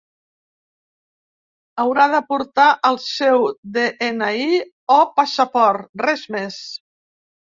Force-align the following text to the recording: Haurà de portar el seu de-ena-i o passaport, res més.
Haurà 1.83 2.05
de 2.13 2.21
portar 2.31 2.65
el 2.89 2.97
seu 3.03 3.45
de-ena-i 3.75 4.57
o 4.97 4.97
passaport, 5.21 5.87
res 6.07 6.25
més. 6.37 6.59